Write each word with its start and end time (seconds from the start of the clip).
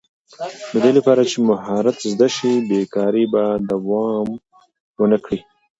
د 0.71 0.73
دې 0.83 0.91
لپاره 0.97 1.21
چې 1.29 1.37
مهارت 1.49 1.97
زده 2.11 2.27
شي، 2.35 2.51
بېکاري 2.69 3.25
به 3.33 3.43
دوام 3.71 4.27
ونه 4.99 5.17
کړي. 5.25 5.39